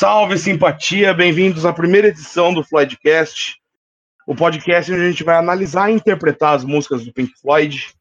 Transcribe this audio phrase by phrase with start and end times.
[0.00, 3.56] Salve simpatia, bem-vindos à primeira edição do Floydcast,
[4.26, 7.92] o podcast onde a gente vai analisar e interpretar as músicas do Pink Floyd.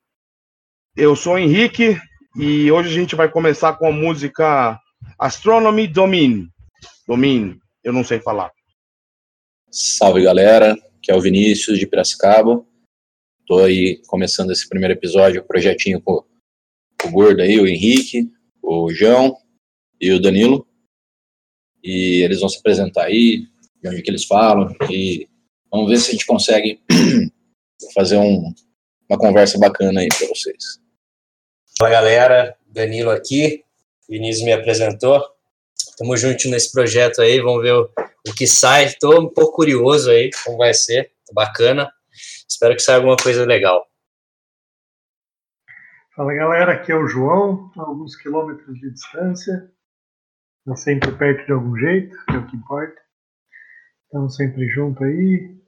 [0.96, 2.00] Eu sou o Henrique
[2.38, 4.80] e hoje a gente vai começar com a música
[5.20, 6.48] Astronomy Domine.
[7.06, 8.50] Domine, eu não sei falar.
[9.70, 12.66] Salve galera, que é o Vinícius de Piracicaba.
[13.46, 16.24] Tô aí começando esse primeiro episódio, o projetinho com
[17.04, 18.32] o Gordo aí, o Henrique,
[18.64, 19.36] o João
[20.00, 20.69] e o Danilo.
[21.84, 23.48] E eles vão se apresentar aí,
[23.82, 25.28] de onde que eles falam, e
[25.72, 26.82] vamos ver se a gente consegue
[27.94, 28.54] fazer um,
[29.10, 30.80] uma conversa bacana aí para vocês.
[31.78, 33.64] Fala galera, Danilo aqui,
[34.10, 35.24] Vinícius me apresentou.
[35.98, 37.90] Tamo junto nesse projeto aí, vamos ver o,
[38.28, 38.86] o que sai.
[38.86, 41.92] Estou um pouco curioso aí como vai ser, tá bacana.
[42.48, 43.86] Espero que saia alguma coisa legal.
[46.16, 49.72] Fala galera, aqui é o João, a alguns quilômetros de distância,
[50.66, 53.02] tá sempre perto de algum jeito, que é o que importa.
[54.06, 55.60] Estamos sempre juntos aí.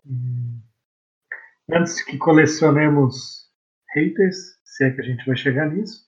[1.72, 3.50] Antes que colecionemos
[3.94, 6.06] haters, se é que a gente vai chegar nisso,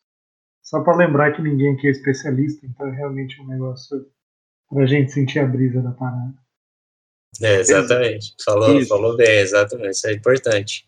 [0.62, 4.06] só para lembrar que ninguém aqui é especialista, então é realmente um negócio
[4.70, 6.34] para a gente sentir a brisa da parada.
[7.42, 8.34] É, exatamente.
[8.44, 9.92] Falou, falou bem, exatamente.
[9.92, 10.88] Isso é importante.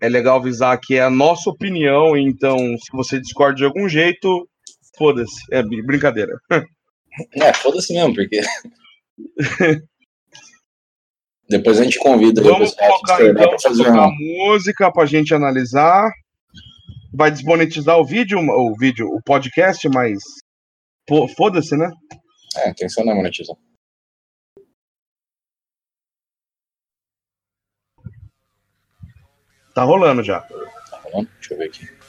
[0.00, 4.48] É legal avisar que é a nossa opinião, então se você discorda de algum jeito,
[4.96, 5.42] foda-se.
[5.50, 6.38] É brincadeira.
[7.34, 8.40] É, foda-se mesmo, porque.
[11.48, 16.08] Depois a gente convida Vamos colocar então pra fazer uma música pra gente analisar.
[17.12, 20.18] Vai desmonetizar o vídeo, o vídeo, o podcast, mas
[21.36, 21.90] foda-se, né?
[22.56, 23.56] É, a intenção não é monetizar.
[29.74, 30.40] Tá rolando já.
[30.40, 31.30] Tá rolando?
[31.40, 31.99] Deixa eu ver aqui.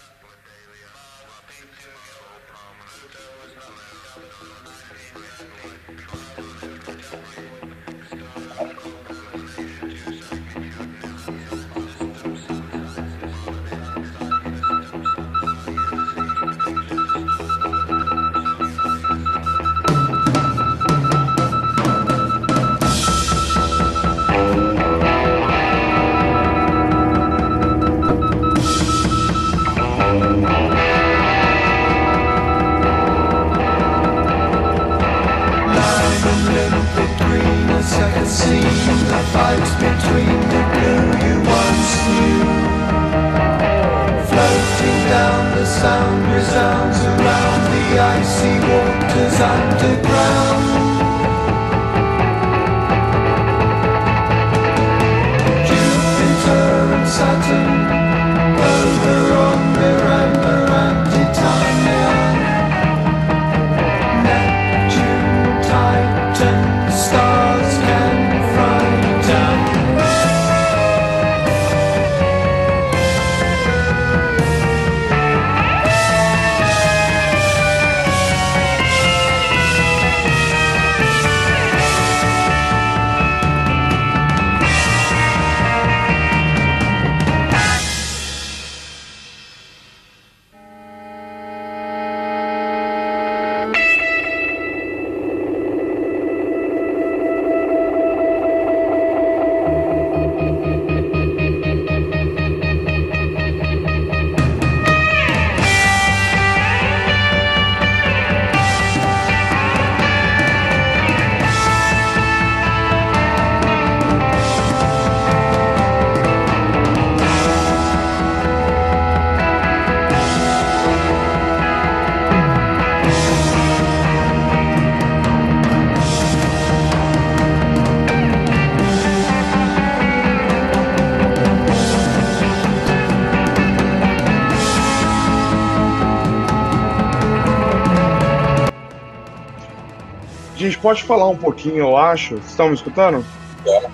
[140.82, 142.36] Pode falar um pouquinho, eu acho.
[142.36, 143.26] Vocês estão me escutando?
[143.66, 143.90] É.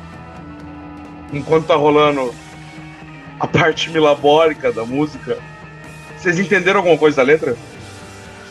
[1.33, 2.33] Enquanto tá rolando
[3.39, 5.37] a parte milabórica da música,
[6.17, 7.55] vocês entenderam alguma coisa da letra?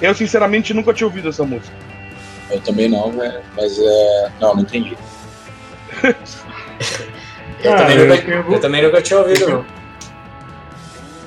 [0.00, 1.75] Eu, sinceramente, nunca tinha ouvido essa música.
[2.50, 3.43] Eu também não, né?
[3.56, 4.32] mas é.
[4.40, 4.96] Não, não entendi.
[7.64, 9.64] eu, ah, também eu, nunca, eu, eu, também nunca tinha ouvido, não.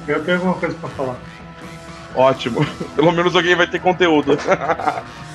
[0.07, 1.19] Eu tenho alguma coisa pra falar.
[2.15, 2.65] Ótimo.
[2.95, 4.37] Pelo menos alguém vai ter conteúdo.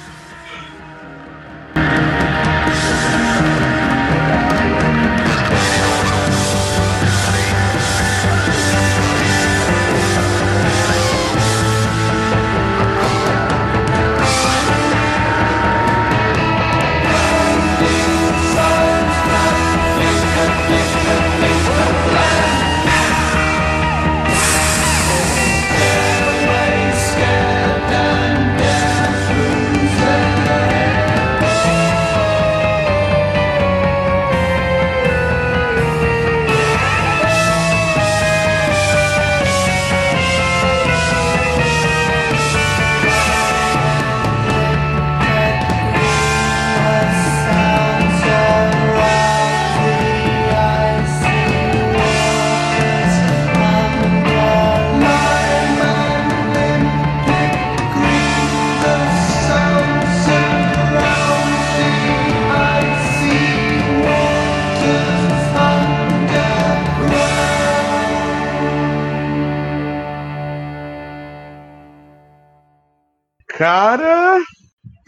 [73.57, 74.39] Cara.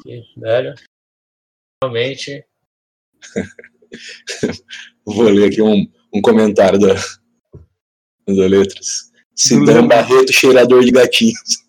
[0.02, 0.75] Que velho.
[1.82, 2.44] Realmente.
[5.04, 9.10] Vou ler aqui um, um comentário da, da Letras.
[9.34, 11.64] Sidão Barreto, cheirador de gatinhos.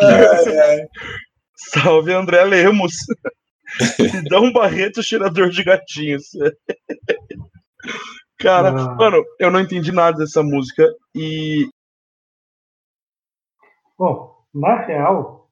[0.00, 0.86] ai, ai.
[1.56, 2.94] Salve André Lemos.
[3.96, 6.30] Sidão Barreto, cheirador de gatinhos.
[8.38, 8.94] Cara, Ah.
[8.94, 11.68] mano, eu não entendi nada dessa música e
[13.98, 15.50] Bom, na real,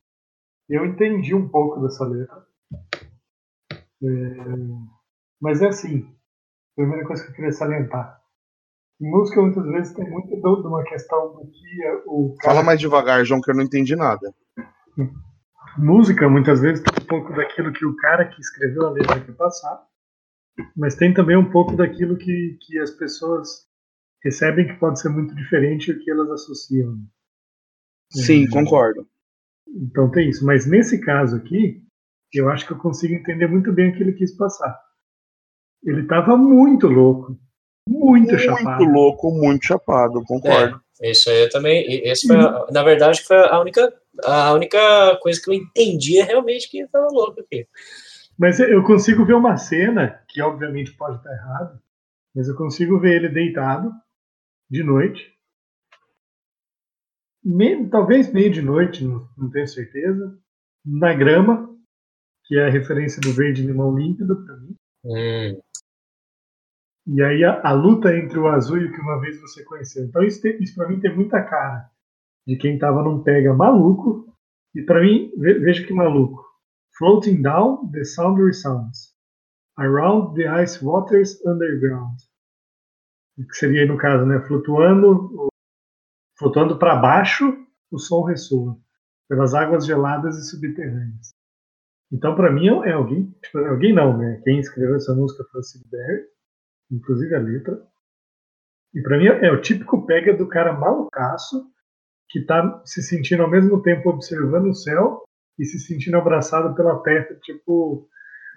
[0.68, 2.46] eu entendi um pouco dessa letra.
[3.72, 4.06] É,
[5.40, 6.14] mas é assim,
[6.74, 8.20] primeira coisa que eu queria salientar.
[9.00, 12.78] Música muitas vezes tem muito de uma questão do que é o cara fala mais
[12.78, 14.34] devagar, João, que eu não entendi nada.
[15.78, 19.32] música muitas vezes tem um pouco daquilo que o cara que escreveu a letra quer
[19.32, 19.82] passar,
[20.76, 23.66] mas tem também um pouco daquilo que, que as pessoas
[24.22, 26.98] recebem que pode ser muito diferente do que elas associam.
[28.10, 28.50] Sim, Uhum.
[28.50, 29.06] concordo.
[29.68, 30.44] Então tem isso.
[30.44, 31.82] Mas nesse caso aqui,
[32.34, 34.78] eu acho que eu consigo entender muito bem o que ele quis passar.
[35.84, 37.38] Ele estava muito louco,
[37.88, 38.82] muito, chapado.
[38.84, 40.80] Muito louco, muito chapado, concordo.
[41.02, 41.84] Isso aí eu também.
[42.06, 43.92] Esse foi, a- na verdade, foi a única,
[44.24, 47.66] a única coisa que eu entendi é realmente que tava louco aqui.
[48.38, 51.80] Mas eu consigo ver uma cena, que obviamente pode estar errado,
[52.34, 53.90] mas eu consigo ver ele deitado
[54.70, 55.32] de noite.
[57.44, 60.38] Me- talvez meio de noite, não, não tenho certeza.
[60.84, 61.68] Na grama,
[62.44, 64.74] que é a referência do verde limão límpido para mim.
[65.04, 65.60] Hum,
[67.06, 70.04] E aí a, a luta entre o azul e o que uma vez você conheceu.
[70.04, 71.90] Então isso, tem- isso para mim tem muita cara
[72.46, 74.26] de quem tava num pega maluco.
[74.74, 76.44] E para mim, ve- veja que maluco.
[76.96, 79.14] Floating down the sounder sounds.
[79.78, 82.18] Around the ice waters underground.
[83.36, 84.38] Que seria no caso, né?
[84.46, 85.48] Flutuando,
[86.40, 87.56] flutuando para baixo,
[87.92, 88.76] o som ressoa.
[89.28, 91.30] Pelas águas geladas e subterrâneas.
[92.12, 94.40] Então, para mim, é alguém, tipo, alguém não, né?
[94.42, 96.30] Quem escreveu essa música foi o Sid Barrett
[96.90, 97.78] inclusive a letra.
[98.92, 101.64] E pra mim é o típico pega do cara malucaço
[102.28, 105.22] que tá se sentindo ao mesmo tempo observando o céu
[105.58, 108.08] e se sentindo abraçado pela terra, tipo,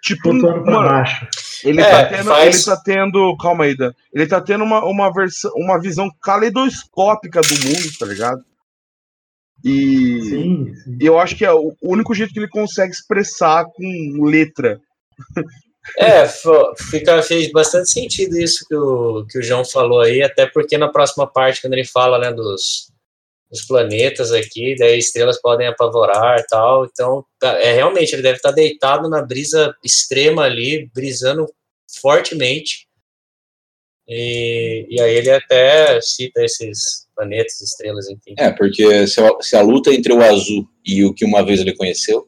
[0.02, 1.28] Tipo, flutuando mano, baixo.
[1.64, 3.38] Ele, É, tá tendo, faz- ele tá tendo.
[3.38, 3.92] Calma aí, Dan.
[4.14, 8.42] Ele tá tendo uma, uma, versão, uma visão caleidoscópica do mundo, tá ligado?
[9.64, 10.98] E Sim, sim.
[11.00, 14.80] eu acho que é o único jeito que ele consegue expressar com letra.
[15.98, 16.26] É,
[16.90, 20.90] fica, fez bastante sentido isso que o, que o João falou aí, até porque na
[20.90, 22.92] próxima parte, quando ele fala né, dos,
[23.54, 28.38] dos planetas aqui, daí estrelas podem apavorar e tal, então tá- é realmente, ele deve
[28.38, 31.46] estar deitado na brisa extrema ali, brisando
[32.02, 32.88] fortemente,
[34.08, 38.34] e, e aí ele até cita esses planetas, estrelas, enfim.
[38.40, 41.60] É, porque se a, se a luta entre o azul e o que uma vez
[41.60, 42.28] ele conheceu,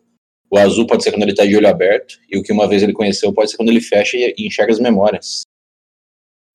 [0.51, 2.83] o azul pode ser quando ele tá de olho aberto, e o que uma vez
[2.83, 5.41] ele conheceu pode ser quando ele fecha e, e enxerga as memórias.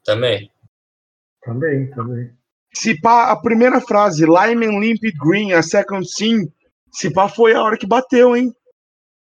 [0.04, 0.48] Também.
[1.42, 2.39] Também, também.
[2.74, 6.48] Se pá, a primeira frase, Lime and Limpid Green, a second scene,
[6.92, 8.52] se pá foi a hora que bateu, hein?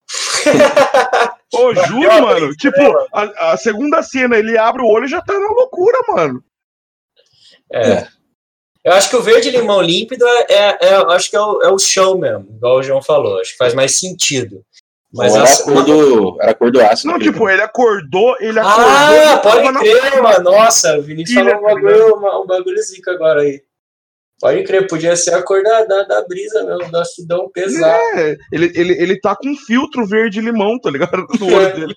[1.54, 2.54] Ô, juro, mano.
[2.56, 2.80] Tipo,
[3.12, 6.42] a, a segunda cena, ele abre o olho e já tá na loucura, mano.
[7.72, 8.06] É.
[8.84, 11.70] Eu acho que o verde limão límpido é, é- é- acho que é o, é
[11.70, 13.40] o show mesmo, igual o João falou.
[13.40, 14.64] Acho que faz mais sentido.
[15.14, 17.08] Mas era, cor do, era a cor do ácido.
[17.08, 18.84] Não, aquele tipo, ele acordou, ele acordou.
[18.88, 20.44] Ah, ele tava pode na- crer, mano.
[20.44, 23.60] Nossa, o Vinícius falou um bagulho, uma- um bagulho zica agora aí.
[24.40, 27.96] Pode crer, podia ser a cor da, da, da brisa mesmo, da acidão pesada.
[28.18, 31.26] É, ele, ele, ele tá com um filtro verde-limão, tá ligado?
[31.38, 31.72] No olho É.
[31.78, 31.94] dele.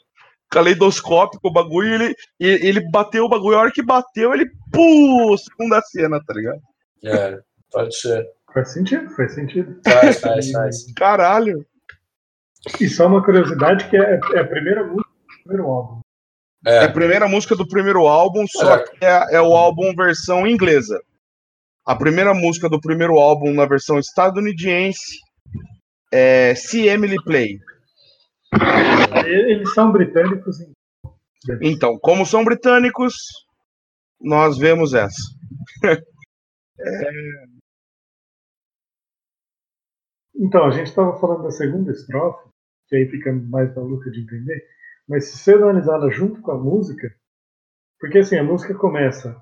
[0.51, 5.81] Caleidoscópico o bagulho, ele, ele bateu o bagulho, a hora que bateu, ele, pô, segunda
[5.81, 6.59] cena, tá ligado?
[7.03, 7.39] É,
[7.71, 8.25] pode ser.
[8.53, 9.75] Faz sentido, faz sentido.
[9.83, 10.93] Faz, faz, faz.
[10.95, 11.65] Caralho.
[12.79, 15.99] E só uma curiosidade que é, é a primeira música do primeiro álbum.
[16.65, 20.47] É a É, primeira música do primeiro álbum, só que é, é o álbum versão
[20.47, 20.99] inglesa.
[21.85, 25.19] A primeira música do primeiro álbum na versão estadunidense
[26.11, 27.59] é Se Emily Play.
[29.25, 31.59] Eles são britânicos, então.
[31.61, 33.13] Então, como são britânicos,
[34.19, 35.21] nós vemos essa.
[40.37, 42.49] Então, a gente estava falando da segunda estrofe,
[42.87, 44.65] que aí fica mais maluca de entender,
[45.07, 47.15] mas se você analisar ela junto com a música,
[47.99, 49.39] porque assim, a música começa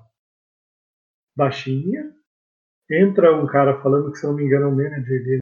[1.36, 2.14] baixinha,
[2.90, 5.40] entra um cara falando que, se não me engano, é o manager dele.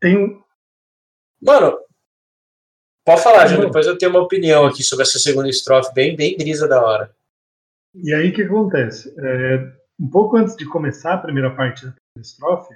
[0.00, 0.42] Tem um.
[1.40, 1.78] Mano,
[3.04, 3.50] pode falar.
[3.50, 3.60] Não.
[3.60, 7.14] Depois eu tenho uma opinião aqui sobre essa segunda estrofe, bem, bem brisa da hora.
[7.94, 9.14] E aí o que acontece?
[9.18, 12.74] É, um pouco antes de começar a primeira parte da estrofe,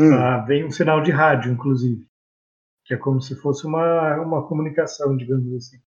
[0.00, 0.14] Hum.
[0.14, 2.06] ah, vem um sinal de rádio, inclusive,
[2.84, 5.78] que é como se fosse uma, uma comunicação, digamos assim.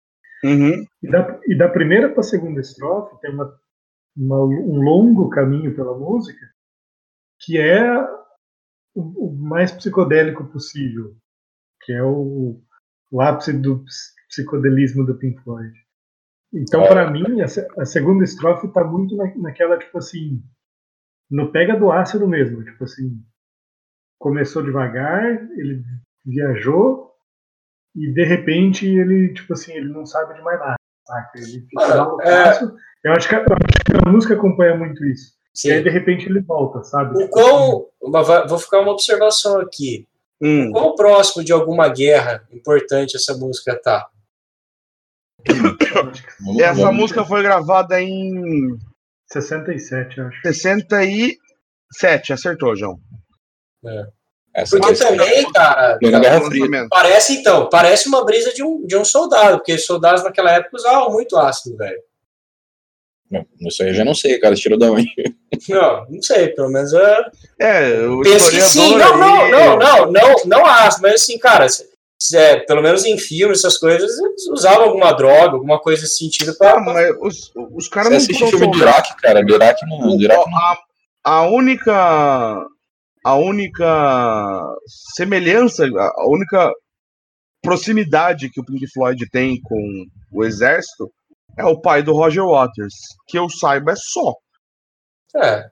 [0.45, 0.85] Uhum.
[1.03, 3.55] E da, e da primeira para a segunda estrofe tem uma,
[4.17, 6.47] uma- um longo caminho pela música
[7.41, 7.83] que é
[8.95, 11.15] o, o mais psicodélico possível,
[11.83, 12.61] que é o,
[13.11, 15.73] o ápice do ps- psicodelismo do Pink Floyd.
[16.53, 17.47] Então, para mim, a,
[17.81, 20.43] a segunda estrofe está muito na, naquela, tipo assim,
[21.31, 23.25] no pega do ácido mesmo, tipo assim,
[24.23, 25.25] começou devagar,
[25.59, 25.83] ele
[26.25, 27.11] viajou
[27.95, 30.77] e de repente ele, tipo assim, ele não sabe de mais nada,
[31.07, 31.39] saca?
[31.39, 32.83] Ele fica Mano, lá no é-.
[33.05, 35.33] Eu acho, que a, eu acho que a música acompanha muito isso.
[35.65, 35.83] E aí, Sim.
[35.83, 37.21] de repente, ele volta, sabe?
[37.21, 37.89] O quão,
[38.49, 40.07] vou ficar uma observação aqui.
[40.41, 40.71] Hum.
[40.71, 44.09] Quão próximo de alguma guerra importante essa música tá?
[46.61, 48.79] Essa música foi gravada em
[49.27, 50.41] 67, eu acho.
[50.43, 53.01] 67, acertou, João.
[54.55, 55.99] Essa Porque é também, cara,
[56.91, 61.11] parece então, parece uma brisa de um, de um soldado, porque soldados naquela época usavam
[61.11, 61.99] muito ácido, velho.
[63.31, 64.55] Não, Isso aí eu já não sei, cara.
[64.55, 65.09] Tirou da onde?
[65.69, 67.31] Não, não sei, pelo menos é.
[67.61, 71.69] É, o Penso que sim, não, não, não, não, não, não ácido, mas assim, cara,
[71.69, 71.89] se-
[72.21, 76.19] se é, pelo menos em filmes, essas coisas, eles usavam alguma droga, alguma coisa nesse
[76.19, 76.73] sentido pra.
[76.73, 78.79] Ah, mas os, os caras Você não assiste são filme do.
[78.79, 79.45] Iraque, cara.
[79.45, 80.17] Do Iraque não.
[80.17, 80.59] Do Iraque não.
[80.59, 80.79] a,
[81.25, 82.67] a única
[83.25, 84.65] a única
[85.15, 86.73] semelhança, a única
[87.63, 91.11] proximidade que o Pink Floyd tem com o exército
[91.57, 92.95] é o pai do Roger Waters,
[93.29, 94.35] que eu saiba é só.
[95.37, 95.71] É.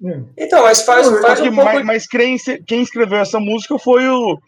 [0.00, 0.28] Hum.
[0.36, 1.64] Então, mas faz, faz um pouco.
[1.64, 2.36] mas mas quem,
[2.66, 4.38] quem escreveu essa música foi o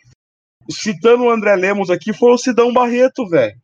[0.71, 3.55] citando o André Lemos aqui foi o Sidão Barreto, velho.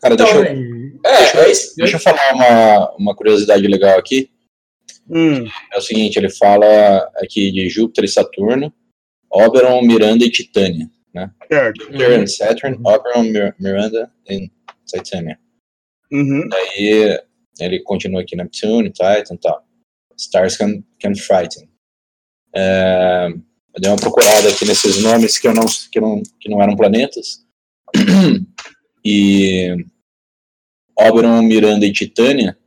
[0.00, 1.74] Cara, deixa, Então, eu, E- É, é isso.
[1.76, 4.29] deixa eu falar uma, uma curiosidade legal aqui.
[5.10, 6.66] Hum, É o seguinte, ele fala
[7.16, 8.72] aqui de Júpiter e Saturno,
[9.30, 10.88] Oberon, Miranda e Titânia.
[11.50, 11.82] certo.
[11.84, 14.48] Júpiter and Saturn, Oberon, Mir- Miranda e
[14.86, 15.38] Titânia.
[16.12, 16.48] Uhum.
[16.52, 17.18] Aí
[17.60, 19.64] ele continua aqui, Neptune, Titan e tal.
[20.16, 21.68] Stars can, can frighten.
[22.54, 23.28] É,
[23.74, 26.76] eu dei uma procurada aqui nesses nomes que, eu não, que, não, que não eram
[26.76, 27.44] planetas.
[29.02, 29.74] E
[30.98, 32.58] Oberon, Miranda e Titânia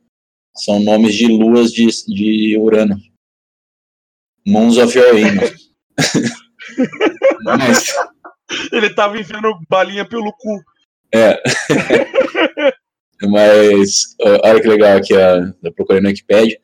[0.55, 2.97] são nomes de luas de, de Urano.
[4.45, 5.71] Moons of your Amos.
[7.43, 7.85] Mas,
[8.71, 10.61] Ele tava enfiando balinha pelo cu.
[13.29, 16.59] Mas, ó, olha que legal aqui, ó, eu procurei no Wikipedia.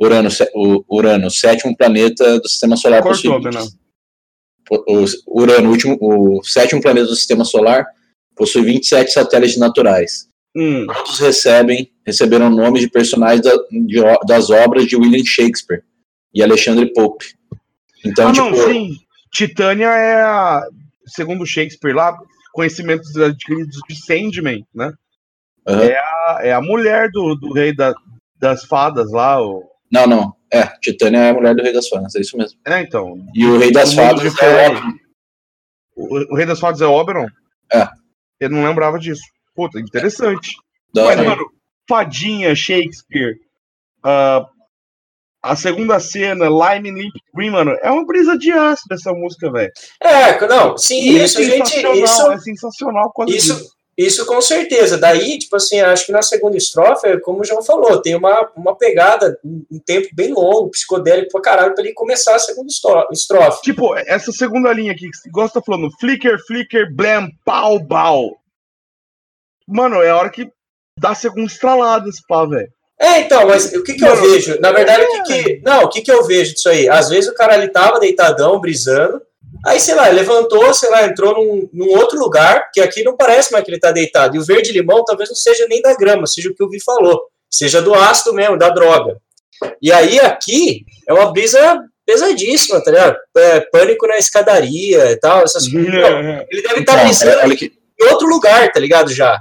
[0.00, 3.78] Urano, o Urano, sétimo planeta do sistema solar Cortou, possui-
[4.70, 7.84] o, o Urano, o último, o sétimo planeta do sistema solar,
[8.36, 10.28] possui 27 satélites naturais.
[10.56, 10.86] Hum.
[10.86, 15.82] Todos recebem, receberam nomes de personagens da- de das obras de William Shakespeare
[16.34, 17.26] e Alexandre Pope.
[18.04, 18.90] Então, ah, tipo, não, sim.
[19.32, 20.62] Titânia é, a,
[21.06, 22.16] segundo Shakespeare lá,
[22.52, 24.92] conhecimentos adquiridos de Sandman, né?
[25.68, 25.82] Aham.
[25.82, 27.94] É, a, é a mulher do, do rei da-
[28.38, 29.40] das fadas lá.
[29.42, 32.58] O, não, não, é, Titânia é a mulher do Rei das Fadas, é isso mesmo.
[32.66, 33.16] é, então.
[33.34, 34.66] E o Rei das O Fadas é.
[34.68, 34.92] Oberon.
[35.96, 37.26] O, o rei das fadas é Oberon?
[37.72, 37.86] É.
[38.40, 39.20] Eu não lembrava disso.
[39.54, 40.52] Puta, interessante.
[40.94, 41.44] Da Mas, mano,
[41.90, 43.34] Fadinha, Shakespeare,
[44.04, 44.46] ah,
[45.42, 49.72] a segunda cena, Lime Limp Green, mano, é uma brisa de ácido essa música, velho.
[50.00, 54.96] É, não, sim, é isso, gente, isso, é sensacional causa isso, isso com certeza.
[54.96, 58.76] Daí, tipo assim, acho que na segunda estrofe, como o João falou, tem uma, uma
[58.76, 63.62] pegada, um, tempo bem longo, psicodélico pra caralho, pra ele começar a segunda estro- estrofe.
[63.62, 68.36] Tipo, essa segunda linha aqui, que você gosta falando flicker, flicker, blam, pau, pau.
[69.66, 70.48] Mano, é a hora que
[71.00, 72.68] dá a segunda estralada esse pá, velho.
[73.00, 74.60] É, então, mas o que que eu vejo?
[74.60, 75.22] Na verdade, o é.
[75.22, 75.62] que que...
[75.64, 76.86] Não, o que que eu vejo disso aí?
[76.86, 79.22] Às vezes o cara, ele tava deitadão, brisando,
[79.64, 83.50] aí, sei lá, levantou, sei lá, entrou num, num outro lugar, que aqui não parece
[83.52, 84.36] mais que ele tá deitado.
[84.36, 87.22] E o verde-limão talvez não seja nem da grama, seja o que o Vi falou.
[87.50, 89.16] Seja do ácido mesmo, da droga.
[89.80, 93.16] E aí, aqui, é uma brisa pesadíssima, tá ligado?
[93.36, 95.90] É, pânico na escadaria e tal, essas coisas.
[95.90, 99.40] Não, ele deve estar Então, brisando que, em outro lugar, tá ligado, já.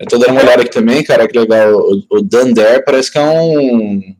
[0.00, 1.72] Eu tô dando uma olhada aqui também, cara, que legal.
[1.74, 4.14] O, o Dunder parece que é um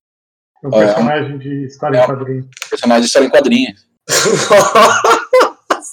[0.62, 2.49] É um personagem de história em quadrinho.
[2.70, 3.75] personagem de história em quadrinho.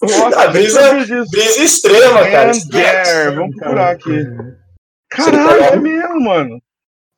[0.02, 0.94] Nossa, A brisa-
[1.32, 2.52] brisa extrema, cara.
[2.52, 4.12] And there, vamos procurar aqui.
[4.20, 6.60] É, Caralho, é mesmo, mano.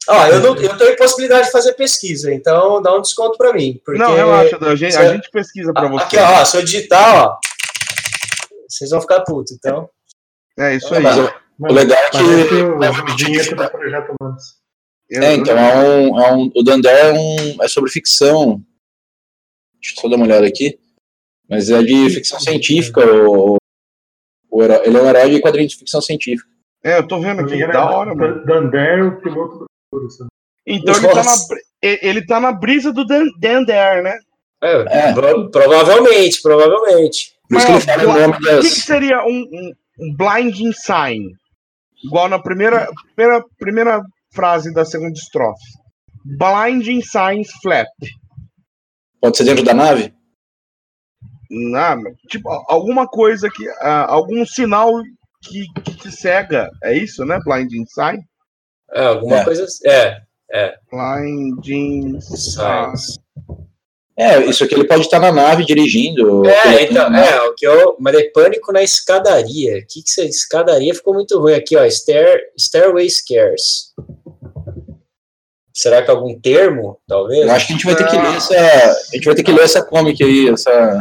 [0.09, 3.81] Ó, eu, não, eu tenho possibilidade de fazer pesquisa, então dá um desconto pra mim.
[3.83, 3.99] Porque...
[3.99, 6.03] Não, relaxa, a gente, a gente pesquisa pra Ah, você.
[6.05, 7.37] Aqui, ó, se eu digitar, ó,
[8.69, 9.89] vocês vão ficar putos, então.
[10.57, 11.01] É isso aí.
[11.03, 12.17] Mas eu- Mas O legal é que-
[12.61, 14.43] o Leva o do Projeto Humanos.
[15.09, 18.61] Eu- É, então é um, é um, o Dandé é, um, é sobre ficção.
[19.81, 20.77] Deixa eu só dar uma olhada aqui.
[21.49, 22.99] Mas é de ficção científica.
[23.05, 23.55] O,
[24.51, 26.49] o ele é um herói de quadrinhos de ficção científica.
[26.83, 28.45] É, eu tô vendo aqui, da hora, mano.
[28.45, 29.65] Dander, o piloto do
[30.09, 30.27] futuro.
[30.65, 31.35] Então ele tá, na,
[31.81, 34.17] ele tá na brisa do Dan- Dander, né?
[34.61, 35.13] É, É.
[35.13, 37.33] pro- provavelmente, provavelmente.
[37.49, 40.15] Por isso que ele Mas, fala o nome O que, que seria um, um, um
[40.15, 41.33] blinding sign?
[42.07, 44.01] Igual na primeira, primeira, primeira
[44.33, 45.63] frase da segunda estrofe.
[46.25, 47.87] Blinding signs flap.
[49.21, 50.13] Pode ser dentro da nave?
[51.75, 51.95] Ah,
[52.27, 53.67] tipo, alguma coisa que.
[53.81, 54.91] ah, algum sinal
[55.41, 56.69] que, que te cega.
[56.83, 57.39] É isso, né?
[57.45, 58.19] Blinding sign?
[58.93, 59.43] É, alguma É.
[59.45, 59.65] coisa.
[59.85, 62.93] É, Blinding sign.
[64.19, 66.43] É, isso aqui ele pode estar na nave dirigindo.
[66.47, 67.29] É, então, nave.
[67.29, 67.95] é, o que eu.
[67.99, 69.77] Mas é pânico na escadaria.
[69.77, 70.25] O que que você.
[70.25, 71.85] Escadaria ficou muito ruim aqui, ó.
[71.85, 73.93] Stair, stairway scares.
[75.71, 77.45] Será que algum termo, talvez?
[77.45, 78.23] Eu acho que a gente vai ter que Ah.
[78.23, 78.55] ler essa.
[78.55, 80.99] A gente vai ter que ler essa comic aí, essa.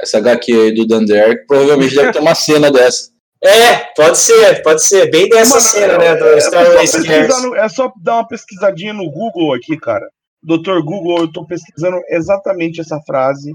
[0.00, 3.10] Essa HQ aí do Dander, que provavelmente deve ter uma cena dessa.
[3.42, 5.10] É, pode ser, pode ser.
[5.10, 6.14] Bem dessa Mano, cena, né?
[6.14, 10.08] Do é, Stairway é, só é só dar uma pesquisadinha no Google aqui, cara.
[10.42, 13.54] Doutor Google, eu tô pesquisando exatamente essa frase.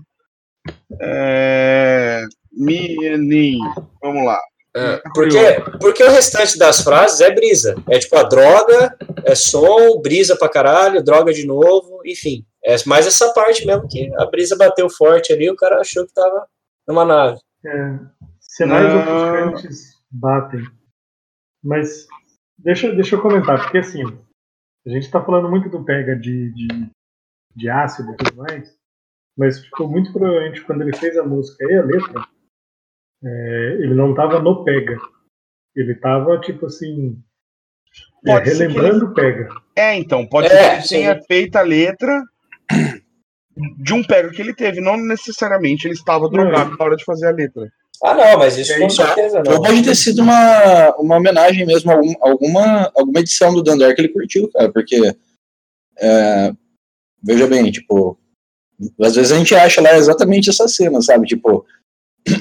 [1.01, 2.23] É...
[2.51, 3.59] Meaning.
[4.01, 4.39] Vamos lá.
[4.75, 5.39] É, porque,
[5.79, 7.75] porque o restante das frases é brisa.
[7.89, 8.93] É tipo a droga,
[9.23, 12.45] é som, brisa pra caralho, droga de novo, enfim.
[12.63, 16.13] É mais essa parte mesmo que a brisa bateu forte ali, o cara achou que
[16.13, 16.45] tava
[16.85, 17.39] numa nave.
[17.65, 17.99] É,
[18.41, 18.99] sinais Não.
[18.99, 20.63] ofuscantes batem.
[21.63, 22.05] Mas
[22.57, 24.03] deixa, deixa eu comentar, porque assim,
[24.85, 26.67] a gente tá falando muito do pega de, de,
[27.55, 28.77] de ácido e tudo mais,
[29.37, 32.27] mas ficou muito provavelmente quando ele fez a música e a letra,
[33.23, 34.97] é, ele não tava no pega.
[35.75, 37.21] Ele tava, tipo assim,
[38.25, 39.49] é, Pode ser que relembrando o pega.
[39.75, 42.23] É, então, pode É, ser que ele tenha feito a letra
[43.77, 44.81] de um pega que ele teve.
[44.81, 47.71] Não necessariamente ele estava drogado na hora de fazer a letra.
[48.03, 49.61] Ah, não, mas isso É com certeza Ou não.
[49.61, 54.01] pode ter sido uma, uma homenagem mesmo, a algum- alguma, alguma edição do Dandar que
[54.01, 55.15] ele curtiu, cara, porque,
[55.97, 56.51] é,
[57.23, 58.17] veja bem, tipo,
[59.01, 61.65] às vezes a gente acha lá exatamente essa cena, sabe, tipo,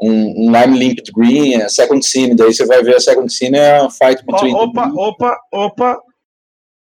[0.00, 3.56] um, um Lime Limpid Green, é Second Scene, daí você vai ver a Second Scene
[3.56, 4.54] é a fight between...
[4.54, 6.00] opa, opa, opa.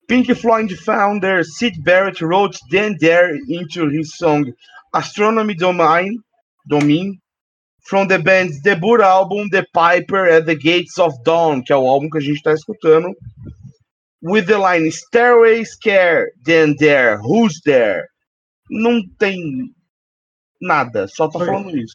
[0.05, 4.51] Pink Floyd founder Sid Barrett wrote Then There into his song
[4.93, 6.19] Astronomy Domain,
[6.67, 7.17] Domain
[7.83, 11.87] from the band's debut album The Piper at the Gates of Dawn, que é o
[11.87, 13.13] álbum que a gente está escutando.
[14.21, 18.05] With the line Stairway Scare, Then There, Who's There?
[18.69, 19.37] Não tem
[20.61, 21.45] nada, só tá Oi.
[21.45, 21.93] falando isso.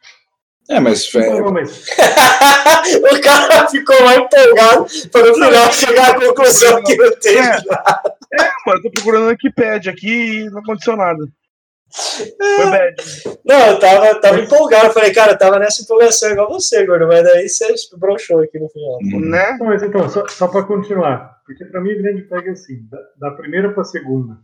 [0.70, 6.82] É, mas Não, mas o cara ficou mais empolgado para no final chegar à conclusão
[6.82, 7.38] que não teve.
[7.38, 11.26] É, é mano, eu tô procurando na Wikipedia aqui e não aconteceu nada.
[11.90, 12.96] Foi bad.
[13.44, 14.86] Não, eu tava, tava empolgado.
[14.86, 17.06] Eu falei, cara, eu tava nessa empolgação igual você, gordo.
[17.06, 18.98] Mas daí você broxou aqui no final.
[19.20, 19.56] né?
[19.58, 22.98] Não, mas então, só, só para continuar, porque para mim grande pega é assim, da,
[23.18, 24.38] da primeira para segunda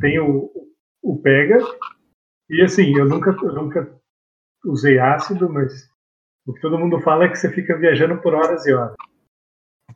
[0.00, 0.50] tem o,
[1.02, 1.58] o pega,
[2.48, 4.00] e assim, eu nunca, eu nunca
[4.64, 5.88] usei ácido, mas
[6.46, 8.96] o que todo mundo fala é que você fica viajando por horas e horas.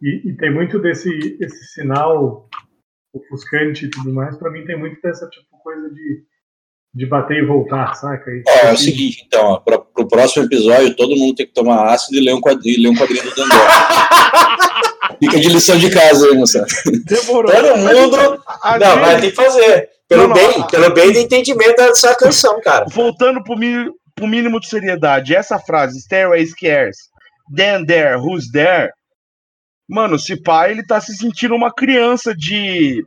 [0.01, 2.49] E, e tem muito desse esse sinal
[3.12, 6.25] ofuscante e tudo mais, para mim tem muito dessa tipo coisa de,
[6.99, 8.29] de bater e voltar, saca?
[8.31, 11.93] E, ó, é o seguinte, então, pra, pro próximo episódio todo mundo tem que tomar
[11.95, 14.09] ácido e ler um quadrinho, ler um quadrinho do Dandar.
[15.21, 16.67] Fica de lição de casa aí, moçada.
[17.07, 17.51] Demorou.
[17.53, 18.43] Todo mundo.
[18.63, 19.89] A Não, gente- mas tem que fazer.
[20.09, 22.87] Pelo, Não, bem, pelo bem do entendimento dessa canção, cara.
[22.89, 26.97] Voltando pro, mi- pro mínimo de seriedade, essa frase, Stairway Scares,
[27.57, 28.91] then there, who's there?
[29.89, 33.05] Mano, se pá, ele tá se sentindo uma criança de.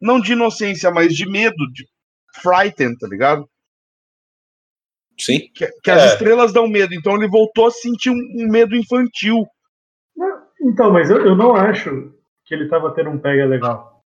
[0.00, 1.84] Não de inocência, mas de medo, de
[2.42, 3.48] frightened, tá ligado?
[5.18, 5.40] Sim.
[5.54, 6.06] Que, que as É.
[6.12, 9.46] estrelas dão medo, então ele voltou a sentir um, um medo infantil.
[10.62, 12.12] Então, mas eu, eu não acho
[12.44, 14.02] que ele tava tendo um pega legal.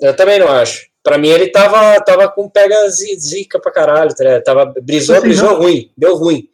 [0.00, 0.86] Eu também não acho.
[1.02, 4.14] Pra mim, ele tava, tava com pega zi- zica pra caralho.
[4.14, 4.42] Tá ligado?
[4.42, 5.58] tava, brisou, Assim, brisou não.
[5.60, 5.90] ruim.
[5.96, 6.48] Deu ruim.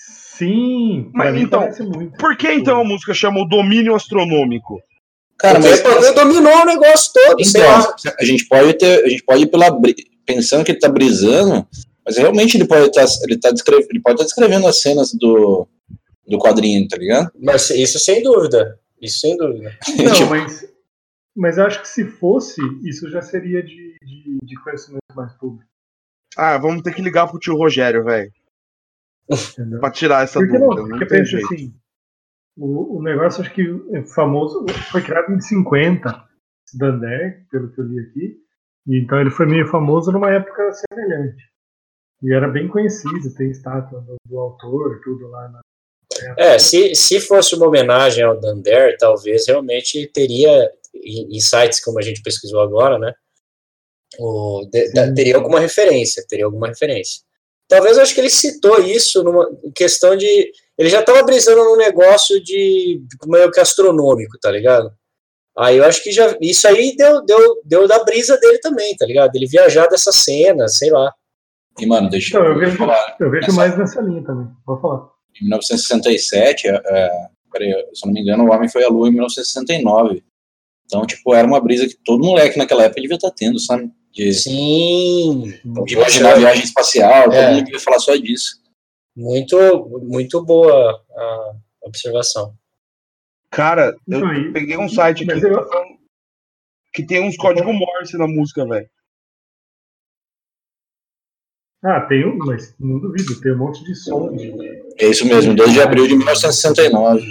[0.00, 1.68] Sim, pra Mas mim então.
[2.18, 4.80] Por que então a música chama o domínio astronômico?
[5.40, 7.40] Cara, Porque mas ele dominou o negócio todo.
[7.40, 9.68] Então, a gente pode ter, a gente pode ir pela
[10.26, 11.66] pensando que ele tá brisando,
[12.04, 15.66] mas realmente ele pode estar, ele tá descrevendo, ele pode estar descrevendo as cenas do,
[16.28, 17.30] do quadrinho, tá ligado?
[17.40, 18.78] Mas isso sem dúvida.
[19.00, 19.76] Isso sem dúvida.
[20.04, 20.64] Não, Tipo, mas,
[21.34, 25.64] mas eu acho que se fosse, isso já seria de, de, de conhecimento mais público.
[26.36, 28.30] Ah, vamos ter que ligar pro tio Rogério, velho,
[29.80, 30.82] pra tirar essa Porque dúvida.
[30.82, 31.46] não, Não, porque tem pensa jeito.
[31.54, 31.74] assim,
[32.56, 36.28] o, o negócio acho que é famoso foi criado em 50.
[36.74, 38.36] Dander, pelo que eu li aqui.
[38.86, 41.42] E, então ele foi meio famoso numa época semelhante.
[42.22, 45.60] E era bem conhecido, tem estátua do, do autor, tudo lá na.
[46.36, 52.02] É, se, se fosse uma homenagem ao Dander, talvez realmente teria, em sites como a
[52.02, 53.12] gente pesquisou agora, né?
[54.18, 57.22] O, de, da, teria alguma referência, teria alguma referência.
[57.68, 60.52] Talvez eu acho que ele citou isso numa questão de.
[60.80, 64.90] Ele já estava brisando num negócio de meio que astronômico, tá ligado?
[65.58, 66.34] Aí eu acho que já.
[66.40, 69.36] Isso aí deu, deu, deu da brisa dele também, tá ligado?
[69.36, 71.12] Ele viajar dessa cena, sei lá.
[71.78, 73.14] E, mano, deixa então, eu, vejo, falar.
[73.20, 73.56] Eu vejo nessa...
[73.56, 74.48] mais nessa linha também.
[74.66, 75.10] Vou falar.
[75.38, 77.10] Em 1967, é, é,
[77.52, 80.24] peraí, se eu não me engano, o Homem foi à Lua em 1969.
[80.86, 83.90] Então, tipo, era uma brisa que todo moleque naquela época devia estar tá tendo, sabe?
[84.12, 85.52] De, Sim.
[85.84, 87.42] De imaginar a viagem espacial, é.
[87.42, 88.59] todo mundo devia falar só disso.
[89.16, 89.56] Muito,
[90.02, 92.54] muito boa a observação.
[93.50, 95.66] Cara, eu peguei um site aqui eu...
[96.92, 98.88] que tem uns códigos Morse na música, velho.
[101.82, 104.30] Ah, tem um, mas não duvido, tem um monte de som.
[104.98, 107.26] É isso mesmo, 2 de abril de 1969.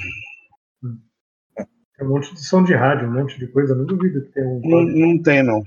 [1.95, 4.43] Tem um monte de som de rádio, um monte de coisa, não duvido que tem
[4.43, 4.59] um.
[4.63, 5.63] Não, não tem, não.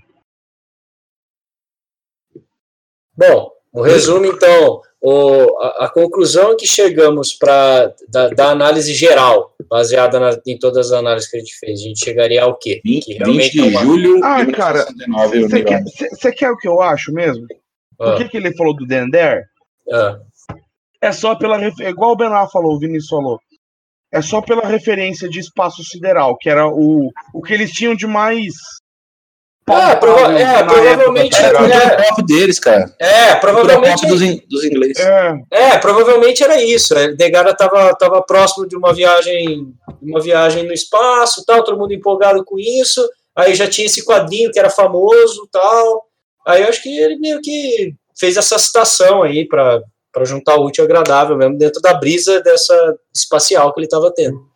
[3.16, 9.54] Bom, o resumo, então, o, a, a, conclusão que chegamos para da, da, análise geral,
[9.68, 12.82] baseada na, em todas as análises que a gente fez, a gente chegaria ao quê?
[12.84, 13.80] 20, que 20 de é uma...
[13.80, 14.86] julho ah, de cara,
[15.30, 15.82] Você quer,
[16.36, 17.46] quer, o que eu acho mesmo?
[17.98, 18.10] Ah.
[18.10, 19.44] Por que, que ele falou do Dender?
[19.90, 20.18] Ah.
[21.00, 21.58] É só pela.
[21.66, 23.40] Igual o Benar falou, o Vinícius falou.
[24.12, 28.06] É só pela referência de espaço sideral, que era o, o que eles tinham de
[28.06, 28.52] mais
[29.76, 32.94] ah, prova é, provavelmente época, era, era próprio deles, cara.
[32.98, 34.98] É, provavelmente dos, in, dos ingleses.
[34.98, 35.42] É.
[35.50, 35.78] é.
[35.78, 36.96] provavelmente era isso.
[36.96, 41.92] A Degara tava, tava próximo de uma viagem, uma viagem no espaço, tal, todo mundo
[41.92, 43.06] empolgado com isso.
[43.36, 46.04] Aí já tinha esse quadrinho que era famoso, tal.
[46.46, 49.80] Aí eu acho que ele meio que fez essa citação aí para
[50.12, 54.12] para juntar o útil e agradável mesmo dentro da brisa dessa espacial que ele estava
[54.14, 54.51] tendo.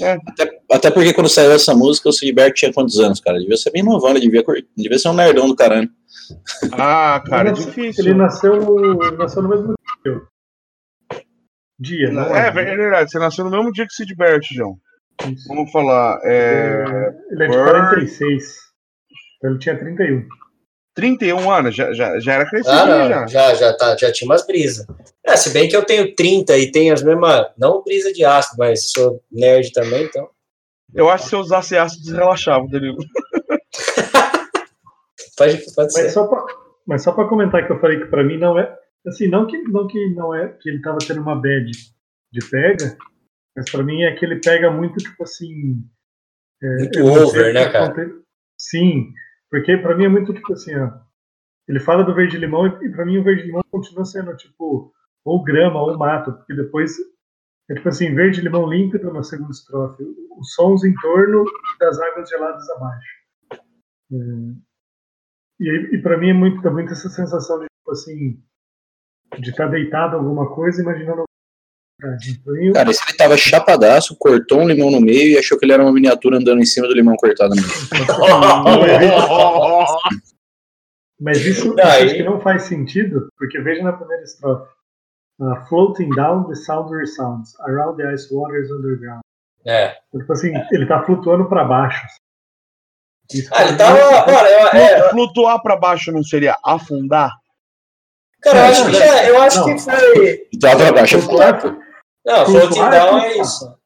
[0.00, 0.18] É.
[0.26, 3.38] Até, até, porque quando saiu essa música, o Sidberg tinha quantos anos, cara?
[3.38, 4.42] Devia ser bem novão, ele devia,
[4.76, 5.90] devia ser um nerdão do caralho.
[6.72, 8.04] Ah, cara, é difícil.
[8.04, 8.54] Ele nasceu,
[9.18, 10.22] nasceu no mesmo dia.
[11.78, 12.48] Dia, não é?
[12.48, 14.78] É verdade, você nasceu no mesmo dia que o Sidbert, João.
[15.26, 15.48] Isso.
[15.48, 16.20] Vamos falar.
[16.24, 16.84] É...
[17.30, 18.44] Ele é de 46.
[19.38, 20.26] Então ele tinha 31.
[20.94, 23.26] 31 anos, já, já, já era crescido ah, já.
[23.26, 24.86] Já, já, tá, já tinha umas brisas.
[25.24, 28.56] É, se bem que eu tenho 30 e tenho as mesmas, não brisa de ácido,
[28.58, 30.28] mas sou nerd também, então.
[30.92, 32.98] Eu acho que se eu usasse ácido, relaxava, Danilo.
[35.36, 36.10] pode, pode mas ser.
[36.10, 36.44] Só pra,
[36.86, 38.76] mas só para comentar que eu falei que para mim não é,
[39.06, 41.70] assim, não que não que não é que ele tava tendo uma bad
[42.32, 42.96] de pega,
[43.56, 45.84] mas para mim é que ele pega muito tipo assim,
[46.62, 47.94] é, muito over, né, cara?
[48.58, 49.12] Sim,
[49.50, 50.92] porque para mim é muito tipo assim, ó.
[51.68, 54.92] Ele fala do verde limão e para mim o verde limão continua sendo tipo
[55.24, 56.96] ou grama ou mato, porque depois
[57.68, 60.02] é tipo assim, verde limão límpido na segunda estrofe,
[60.36, 61.44] os sons em torno
[61.78, 63.20] das águas geladas abaixo.
[64.12, 64.16] É,
[65.60, 68.42] e, e para mim é muito, dá muito essa sensação de tipo assim,
[69.38, 71.24] de estar tá deitado alguma coisa imaginando
[72.02, 75.72] então, Cara, esse ele tava chapadaço, cortou um limão no meio e achou que ele
[75.72, 77.70] era uma miniatura andando em cima do limão cortado no meio.
[81.20, 84.70] Mas isso, isso acho que não faz sentido, porque veja na primeira estrofe.
[85.38, 89.20] Uh, floating down the sounder sounds, around the ice waters underground.
[89.66, 89.96] É.
[90.16, 92.06] Tipo assim, ele tá flutuando para baixo.
[93.32, 94.24] Isso ah, ele tava.
[94.24, 97.30] Cara, é, Flutuar para baixo não seria afundar?
[98.42, 99.66] Cara, eu acho que, é, eu acho não.
[99.66, 100.46] que foi.
[100.50, 101.78] Flutuar para baixo é flutuar.
[102.24, 103.80] Não, floating é down é isso.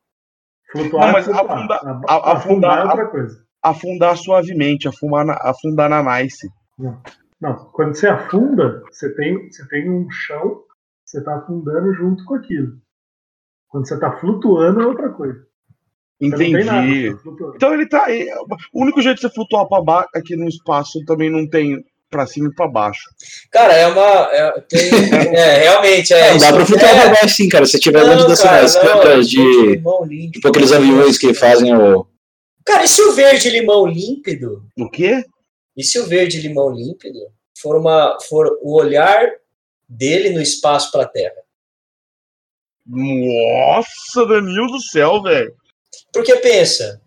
[0.73, 3.44] Flutuar não, mas afundar, afundar, afundar, é outra coisa.
[3.62, 6.49] Afundar suavemente, afundar na, afundar na nice.
[6.79, 7.01] Não.
[7.40, 10.62] não, quando você afunda, você tem, você tem um chão,
[11.05, 12.77] você está afundando junto com aquilo.
[13.68, 15.47] Quando você está flutuando é outra coisa.
[16.20, 16.64] Entendi.
[16.64, 16.87] Nada,
[17.55, 18.07] então ele tá.
[18.73, 22.29] O único jeito de você flutuar para baixo aqui no espaço também não tem para
[22.29, 23.11] cima e para baixo.
[23.50, 24.29] Cara, é uma.
[24.33, 24.88] É, tem,
[25.35, 26.14] é realmente.
[26.14, 27.66] É, não, dá para flutuar é, para baixo sim, cara.
[27.66, 29.83] Se tiver longe das cidades, de.
[30.31, 32.07] Tipo aqueles aviões que fazem o.
[32.64, 34.64] Cara, e se o verde limão límpido?
[34.79, 35.24] O quê?
[35.77, 37.18] E se o verde limão límpido
[37.61, 39.29] for, uma, for o olhar
[39.88, 41.42] dele no espaço para a Terra?
[42.87, 45.55] Nossa, Danilo do céu, velho.
[46.12, 47.03] Porque pensa,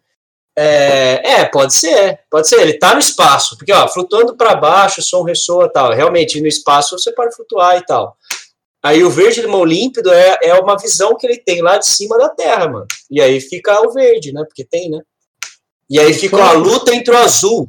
[0.58, 2.60] é, é, pode ser, pode ser.
[2.62, 5.92] Ele está no espaço, porque ó, flutuando para baixo, o som ressoa tal.
[5.94, 8.18] Realmente, no espaço você pode flutuar e tal.
[8.84, 12.18] Aí o verde limão límpido é, é uma visão que ele tem lá de cima
[12.18, 12.86] da Terra, mano.
[13.12, 14.44] E aí fica o verde, né?
[14.48, 15.00] Porque tem, né?
[15.90, 17.68] E aí ficou a luta entre o azul,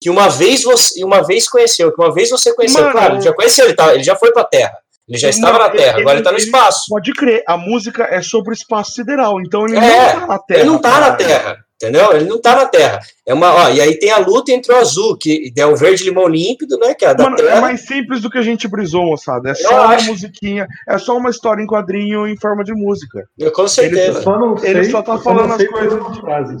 [0.00, 3.22] que uma vez você, uma vez conheceu, que uma vez você conheceu, Mano, claro, ele
[3.22, 4.76] já conheceu, ele, tá, ele já foi pra Terra.
[5.08, 6.82] Ele já estava Não, na Terra, ele- agora ele tá no espaço.
[6.88, 9.80] Pode crer, a música é sobre o espaço sideral, então ele É,
[10.14, 10.60] não tá na Terra.
[10.60, 11.12] Ele não tá na.
[11.16, 12.12] Terra, entendeu?
[12.12, 13.00] Ele não tá na Terra.
[13.26, 16.04] É uma, ó, e aí tem a luta entre o azul, que é o verde
[16.04, 17.56] limão límpido, né, que é a da Mano, Terra.
[17.56, 19.48] é mais simples do que a gente brisou, moçada.
[19.48, 20.10] É Eu só uma acho.
[20.10, 23.26] musiquinha, é só uma história em quadrinho em forma de música.
[23.38, 24.20] Eu, com Eu certeza.
[24.22, 26.56] só não sei, Ele só tá eu falando não as sei por coisas de- frase.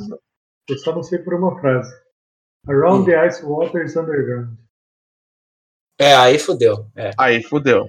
[0.68, 1.90] Eu só não sei por uma frase.
[2.68, 4.48] Around the ice water is underground.
[5.98, 6.86] É, aí fudeu.
[6.96, 7.86] É, Aí fudeu.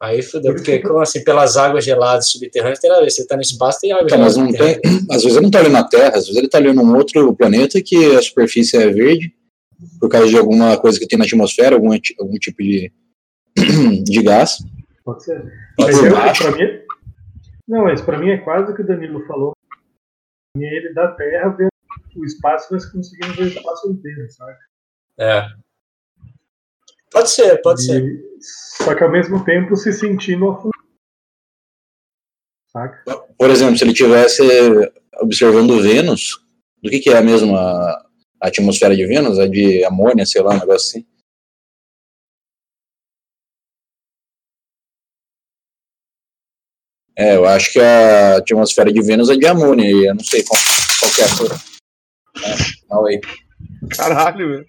[0.00, 0.54] Aí fudeu.
[0.54, 3.10] Porque, como assim, pelas águas geladas subterrâneas, tem nada a ver.
[3.10, 4.52] Você tá no espaço, tem água Então, mas gelada.
[4.52, 4.80] não tem.
[5.10, 7.34] Às vezes ele não tá ali na Terra, às vezes ele tá ali num outro
[7.34, 9.34] planeta que a superfície é verde,
[10.00, 12.92] por causa de alguma coisa que tem na atmosfera, algum, algum tipo de,
[14.04, 14.58] de gás.
[15.04, 15.44] Pode ser.
[15.78, 16.80] Mas eu, pra mim,
[17.68, 19.52] não, mas pra mim é quase o que o Danilo falou.
[20.56, 21.68] É ele da Terra vendo
[22.16, 24.56] o espaço, mas conseguindo ver o espaço inteiro, sabe?
[25.18, 25.46] É.
[27.14, 28.02] Pode ser, pode ser.
[28.02, 28.38] E-
[28.82, 30.74] Só que ao mesmo tempo se sentindo afundado.
[32.72, 33.04] Saca?
[33.38, 34.42] por exemplo, se ele tivesse
[35.20, 36.44] observando Vênus,
[36.82, 37.20] do que, que é a,
[38.40, 39.38] a atmosfera de Vênus?
[39.38, 41.06] É de amônia, sei lá, um negócio assim.
[47.16, 50.42] É, eu acho que a atmosfera de Vênus é de amônia, e eu não sei
[50.42, 50.60] qual,
[50.98, 53.08] qual que é a cor.
[53.08, 53.20] É, aí.
[53.96, 54.66] Caralho, velho.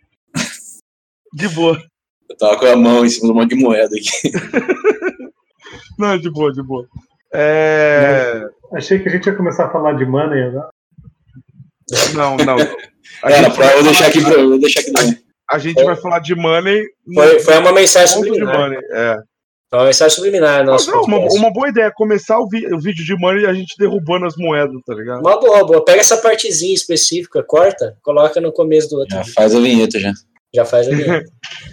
[1.34, 1.95] De boa.
[2.30, 4.32] Eu tava com a mão em cima de um monte de moeda aqui.
[5.98, 6.86] Não, de boa, de boa.
[7.34, 8.44] É.
[8.74, 10.70] Achei que a gente ia começar a falar de money agora.
[12.14, 12.56] Não, não.
[13.24, 15.18] A Era gente pra vai eu deixar falar- aqui pra eu vou deixar aqui também.
[15.52, 16.84] A gente vai falar de money.
[17.06, 18.60] no Foi, foi uma mensagem ponto de subliminar.
[18.62, 18.80] money.
[18.92, 19.16] É.
[19.70, 22.66] Foi uma mensagem subliminar no Mas nosso não, uma, uma boa ideia, começar o, vi-
[22.74, 25.20] o vídeo de money e a gente derrubando as moedas, tá ligado?
[25.20, 25.86] Uma boa, boa.
[25.86, 29.16] Pega essa partezinha específica, corta, coloca no começo do outro.
[29.16, 30.12] Já faz a vinheta já.
[30.56, 31.04] Já faz ali.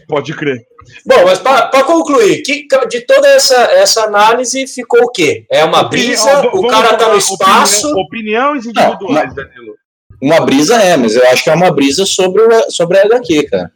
[0.08, 0.58] Pode crer.
[1.06, 5.46] Bom, mas para concluir, que, de toda essa, essa análise ficou o quê?
[5.50, 7.86] É uma brisa, Opinião- o cara tá falar no espaço.
[7.92, 8.00] opinião-
[8.52, 9.74] opiniões individuais, Danilo.
[10.20, 13.72] Uma brisa é, mas eu acho que é uma brisa sobre, sobre a HQ, cara.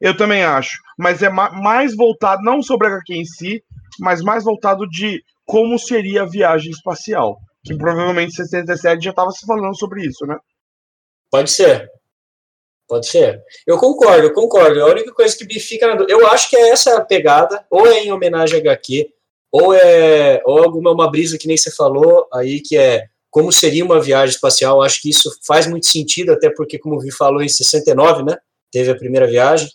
[0.00, 0.76] Eu também acho.
[0.98, 3.62] Mas é ma- mais voltado, não sobre a HQ em si,
[3.98, 7.38] mas mais voltado de como seria a viagem espacial.
[7.64, 10.36] Que provavelmente em 67 já estava se falando sobre isso, né?
[11.30, 11.88] Pode ser.
[12.86, 13.42] Pode ser.
[13.66, 14.82] Eu concordo, eu concordo.
[14.82, 16.12] A única coisa que me fica na dúvida.
[16.12, 19.08] Eu acho que é essa a pegada, ou é em homenagem a HQ,
[19.50, 23.84] ou é ou alguma uma brisa que nem você falou aí, que é como seria
[23.84, 24.82] uma viagem espacial.
[24.82, 28.36] Acho que isso faz muito sentido, até porque, como o Vi falou, em 69, né?
[28.70, 29.68] Teve a primeira viagem.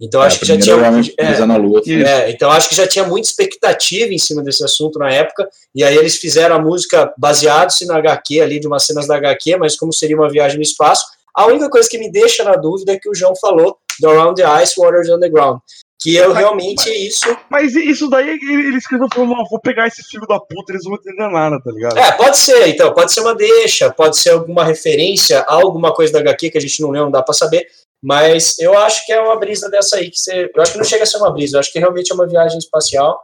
[0.00, 0.74] Então É, acho que já tinha.
[1.16, 1.80] é, pisar na Lua.
[1.86, 2.04] Isso.
[2.04, 5.84] É, então acho que já tinha muita expectativa em cima desse assunto na época, e
[5.84, 9.76] aí eles fizeram a música baseados-se na HQ ali, de umas cenas da HQ, mas
[9.76, 11.04] como seria uma viagem no espaço.
[11.34, 14.40] A única coisa que me deixa na dúvida é que o João falou do Around
[14.40, 15.60] the Ice, Waters Underground,
[16.00, 17.36] que eu Mas- realmente isso.
[17.50, 20.84] Mas isso daí ele ele escreveu falando, não, vou pegar esse filho da puta, eles
[20.84, 21.98] vão entender nada, tá ligado?
[21.98, 26.12] É, pode ser, então, pode ser uma deixa, pode ser alguma referência a alguma coisa
[26.12, 27.66] da HQ que a gente não leu, não dá pra saber,
[28.02, 30.50] mas eu acho que é uma brisa dessa aí, que você.
[30.54, 32.26] Eu acho que não chega a ser uma brisa, eu acho que realmente é uma
[32.26, 33.22] viagem espacial,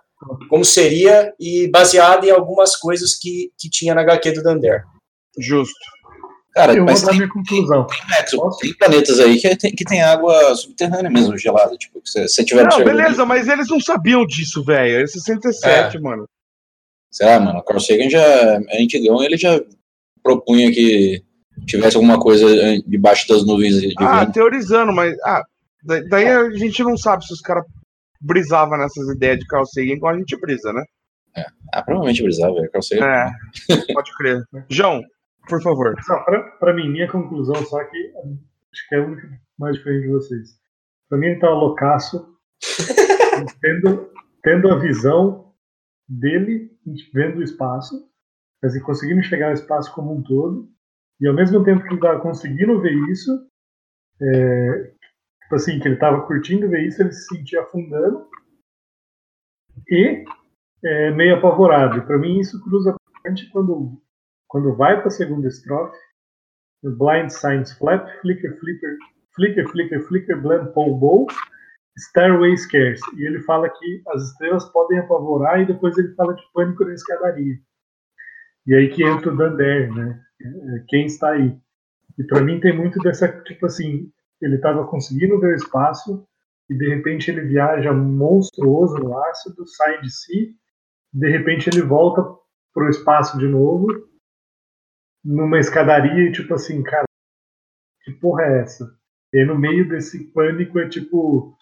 [0.49, 4.85] como seria, e baseada em algumas coisas que, que tinha na HQ do Dander.
[5.37, 5.75] Justo.
[6.55, 7.87] Cara, Eu mas vou dar tem, minha conclusão.
[8.09, 8.31] Max,
[8.61, 11.77] tem planetas aí que tem, que tem água subterrânea mesmo, gelada.
[11.77, 15.03] Tipo, se você tiver Não, beleza, mas eles não sabiam disso, velho.
[15.03, 16.27] É 67, mano.
[17.11, 19.61] Sei lá, mano, o Carl Sagan já é antigão, ele já
[20.23, 21.23] propunha que
[21.67, 24.33] tivesse alguma coisa eh, debaixo das nuvens de Ah, vento.
[24.33, 25.17] teorizando, mas.
[25.25, 25.43] Ah,
[25.85, 27.65] da- daí a gente não sabe se os caras
[28.21, 30.83] brisavam nessas ideias de Carl Sagan igual a gente brisa, né?
[31.73, 32.71] Ah, provavelmente brisava, velho.
[32.73, 33.07] Carl Sagan.
[33.07, 34.43] É, pode crer.
[34.69, 35.01] João,
[35.49, 35.95] por favor.
[36.59, 38.13] Pra mim, minha conclusão, só que
[38.73, 40.49] acho que é a única mais diferente de vocês.
[41.09, 42.37] Pra mim, ele tá loucaço,
[43.61, 45.55] tendo, tendo a visão
[46.09, 46.71] dele
[47.13, 48.09] vendo o espaço,
[48.63, 50.69] dizer, conseguindo enxergar o espaço como um todo,
[51.21, 53.31] e ao mesmo tempo que ele tava conseguindo ver isso,
[54.21, 54.93] é,
[55.43, 58.29] tipo assim, que ele tava curtindo ver isso, ele se sentia afundando
[59.89, 60.25] e
[60.85, 62.05] é, meio apavorado.
[62.07, 64.01] Pra mim, isso cruza bastante quando
[64.49, 65.97] quando vai para a segunda estrofe,
[66.83, 68.97] o blind signs flap, flicker, flicker,
[69.35, 71.27] flicker, flicker, flicker, blam, pole, bow,
[71.97, 73.03] stairway scarce.
[73.17, 76.95] E ele fala que as estrelas podem apavorar e depois ele fala de pânico na
[76.95, 77.59] escadaria.
[78.67, 80.21] E aí que entra o Dander, né?
[80.41, 81.59] É, Quem está aí?
[82.19, 86.27] E para mim tem muito dessa, tipo assim, ele estava conseguindo ver o espaço
[86.71, 90.55] e de repente ele viaja monstruoso no ácido, sai de si,
[91.13, 92.23] de repente ele volta
[92.75, 93.87] pro espaço de novo
[95.25, 97.05] numa escadaria e tipo assim, cara,
[98.03, 98.97] que porra é essa?
[99.33, 101.57] E aí no meio desse pânico é tipo,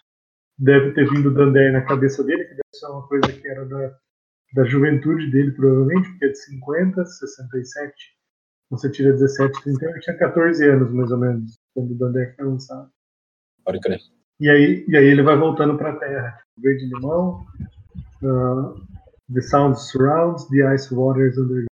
[0.58, 3.64] deve ter vindo o Dandé na cabeça dele, que deve ser uma coisa que era
[3.64, 3.96] da,
[4.54, 7.94] da juventude dele, provavelmente, porque é de 50, 67.
[8.70, 12.44] Você tira 17, 31, eu tinha 14 anos mais ou menos, quando o Dandé foi
[12.44, 12.90] lançado.
[13.64, 14.00] Pode crer.
[14.38, 16.38] E aí, e aí ele vai voltando pra terra.
[16.58, 17.44] Verde limão,
[18.22, 18.74] uh,
[19.32, 21.64] the sound surrounds, the ice waters under.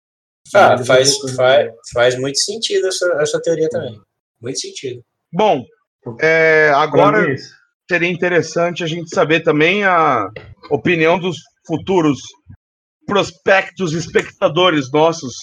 [0.54, 3.98] Ah, faz, faz, faz muito sentido essa, essa teoria também.
[4.40, 5.02] Muito sentido.
[5.32, 5.64] Bom,
[6.20, 7.36] é, agora mim é
[7.90, 10.28] seria interessante a gente saber também a
[10.70, 11.36] opinião dos
[11.66, 12.18] futuros
[13.06, 15.34] prospectos espectadores nossos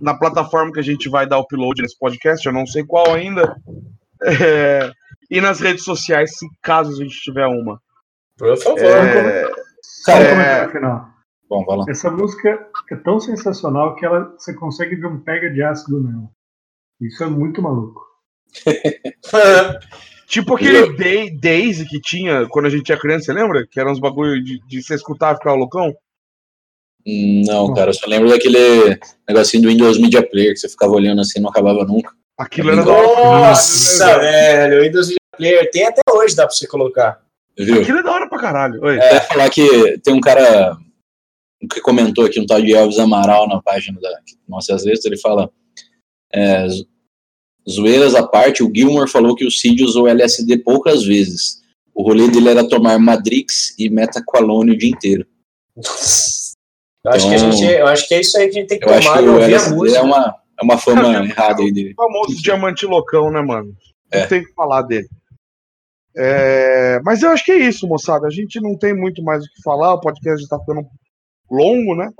[0.00, 3.54] na plataforma que a gente vai dar upload nesse podcast, eu não sei qual ainda,
[4.24, 4.90] É,
[5.30, 7.80] e nas redes sociais, se caso a gente tiver uma.
[8.36, 8.80] Por favor.
[8.82, 9.46] É,
[10.04, 10.30] Só um É.
[10.30, 11.06] comentário no final.
[11.48, 11.84] Bom, vai lá.
[11.88, 16.28] Essa música é tão sensacional que ela, você consegue ver um pega de ácido nela.
[17.00, 18.06] Isso é muito maluco.
[20.26, 23.66] tipo aquele Day, Daisy que tinha quando a gente era criança, você lembra?
[23.66, 25.94] Que eram uns bagulho de, de você escutar e ficar loucão?
[27.06, 30.92] Hum, Não, cara, eu só lembro daquele negocinho do Windows Media Player que você ficava
[30.92, 32.12] olhando assim e não acabava nunca.
[32.36, 34.80] Aquilo era da hora Nossa, caralho, né, velho?
[34.80, 37.20] O Windows Media Player tem até hoje, dá pra você colocar.
[37.56, 37.80] Viu?
[37.80, 38.82] Aquilo é da hora pra caralho.
[38.82, 38.96] Oi.
[38.98, 40.76] Até falar que tem um cara
[41.66, 44.10] que comentou aqui, um tal de Elvis Amaral na página da
[44.48, 45.50] Nossas Letras, ele fala
[46.32, 46.86] é, zo-
[47.68, 51.58] zoeiras à parte, o Gilmore falou que o Cid usou LSD poucas vezes.
[51.94, 55.26] O rolê dele era tomar Madrix e Metaqualone o dia inteiro.
[55.76, 58.68] Eu acho, que a Então, gente, eu acho que é isso aí que a gente
[58.68, 59.98] tem que Eu acho tomar que e ouvir a música.
[59.98, 61.92] é uma, é uma fama errada aí dele.
[61.98, 63.74] O famoso diamante loucão, né, mano?
[64.12, 64.26] Não É.
[64.26, 65.08] tem que falar dele.
[66.16, 68.26] É, mas eu acho que é isso, moçada.
[68.26, 69.94] A gente não tem muito mais o que falar.
[69.94, 70.86] O podcast já tá ficando
[71.50, 72.10] longo, né?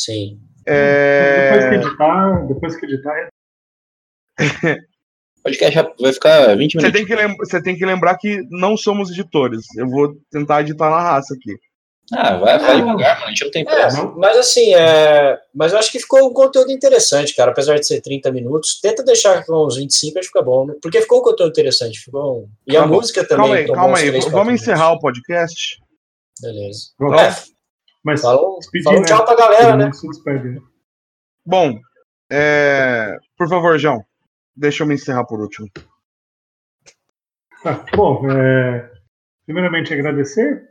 [0.00, 0.40] Sim.
[0.66, 3.28] É, Depois que editar, depois que editar,
[4.38, 4.38] O
[5.42, 6.92] podcast já vai ficar 20 Você minutos.
[6.92, 9.64] tem, que você tem que lembrar que não somos editores.
[9.76, 11.56] Eu vou tentar editar na raça aqui.
[12.12, 13.26] Ah, vai, vai Ah, devagar, mano.
[13.26, 14.04] A gente não tem É, pressa.
[14.16, 15.38] mas assim, é...
[15.54, 17.50] mas eu acho que ficou um conteúdo interessante, cara.
[17.52, 20.66] Apesar de ser 30 minutos, tenta deixar com uns 25, acho que fica bom.
[20.66, 20.74] né?
[20.82, 22.00] Porque ficou um conteúdo interessante.
[22.00, 22.42] Ficou...
[22.42, 23.36] um- E a Calma- música também.
[23.46, 24.10] Calma aí, calma aí.
[24.10, 25.78] Vamos quatro encerrar o podcast.
[25.80, 26.42] minutos.
[26.42, 26.80] Beleza.
[26.98, 27.20] Vamos.
[27.20, 27.52] É,
[28.04, 29.06] mas falou, falou né?
[29.06, 29.86] tchau pra galera, né?
[29.86, 29.92] né?
[31.44, 31.80] Bom,
[32.30, 34.04] é, por favor, João,
[34.56, 35.68] deixa eu me encerrar por último.
[37.62, 38.92] Tá, bom, é,
[39.44, 40.68] primeiramente agradecer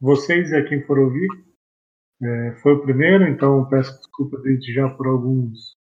[0.00, 1.28] vocês e a quem for ouvir.
[2.22, 5.76] É, foi o primeiro, então peço desculpa desde já por alguns,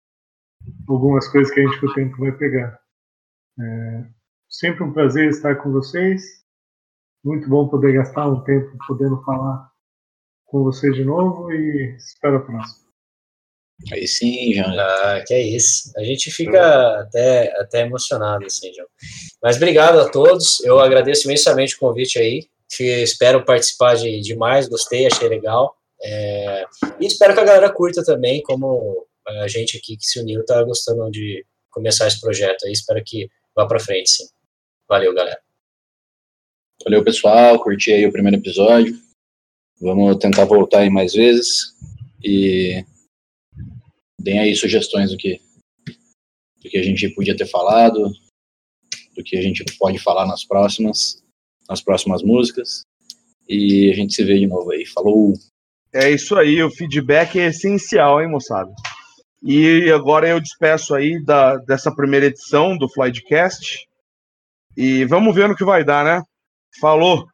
[0.89, 2.79] algumas coisas que a gente com o tempo vai pegar.
[3.61, 4.07] É,
[4.49, 6.23] sempre um prazer estar com vocês.
[7.25, 9.71] Muito bom poder gastar um tempo podendo falar
[10.49, 12.89] com vocês de novo e espero a próxima.
[13.93, 14.65] Aí sim, já.
[14.65, 15.93] Ah, que é isso.
[15.97, 18.89] A gente fica até, até emocionado, assim, João.
[19.41, 20.61] Mas obrigado a todos.
[20.61, 22.49] Eu agradeço imensamente o convite aí.
[22.77, 25.75] Que espero participar de, de mais, gostei, achei legal.
[26.03, 26.65] É,
[27.01, 30.63] e espero que a galera curta também, como a gente aqui que se uniu tá
[30.65, 32.73] gostando de começar esse projeto aí.
[32.73, 34.25] Espero que vá para frente, sim.
[34.89, 35.41] Valeu, galera.
[36.85, 37.59] Valeu, pessoal.
[37.63, 39.08] Curti aí o primeiro episódio.
[39.81, 41.75] Vamos tentar voltar aí mais vezes.
[42.23, 42.85] E
[44.21, 45.41] deem aí sugestões do que,
[46.63, 48.11] do que a gente podia ter falado,
[49.17, 51.23] do que a gente pode falar nas próximas,
[51.69, 52.83] nas próximas músicas.
[53.49, 54.85] E a gente se vê de novo aí.
[54.85, 55.33] Falou!
[55.93, 58.71] É isso aí, o feedback é essencial, hein, moçada?
[59.43, 63.87] E agora eu despeço aí da, dessa primeira edição do Flightcast.
[64.77, 66.23] E vamos ver no que vai dar, né?
[66.81, 67.27] Falou!